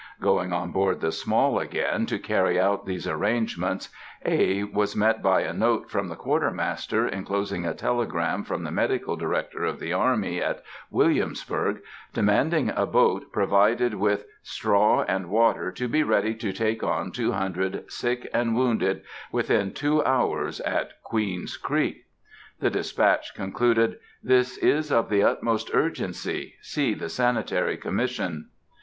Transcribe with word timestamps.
Going 0.19 0.51
on 0.51 0.71
board 0.71 0.99
the 0.99 1.11
Small 1.11 1.59
again 1.59 2.07
to 2.07 2.17
carry 2.17 2.59
out 2.59 2.87
these 2.87 3.07
arrangements, 3.07 3.89
A. 4.25 4.63
was 4.63 4.95
met 4.95 5.21
by 5.21 5.41
a 5.41 5.53
note 5.53 5.91
from 5.91 6.07
the 6.07 6.15
Quartermaster 6.15 7.07
enclosing 7.07 7.67
a 7.67 7.75
telegram 7.75 8.43
from 8.43 8.63
the 8.63 8.71
Medical 8.71 9.15
Director 9.15 9.63
of 9.63 9.79
the 9.79 9.93
army 9.93 10.41
at 10.41 10.63
Williamsburg, 10.89 11.83
demanding 12.13 12.71
a 12.75 12.87
boat 12.87 13.31
provided 13.31 13.93
with 13.93 14.25
"straw 14.41 15.03
and 15.03 15.29
water 15.29 15.71
to 15.73 15.87
be 15.87 16.01
ready 16.01 16.33
to 16.33 16.51
take 16.51 16.81
on 16.83 17.11
two 17.11 17.33
hundred 17.33 17.83
sick 17.91 18.27
and 18.33 18.55
wounded 18.55 19.03
within 19.31 19.71
two 19.71 20.03
hours 20.03 20.59
at 20.61 20.93
Queen's 21.03 21.57
Creek." 21.57 22.07
The 22.59 22.71
despatch 22.71 23.35
concluded, 23.35 23.99
"This 24.23 24.57
is 24.57 24.91
of 24.91 25.09
the 25.09 25.21
utmost 25.21 25.69
urgency. 25.75 26.55
See 26.63 26.95
the 26.95 27.07
Sanitary 27.07 27.77
Commission." 27.77 28.47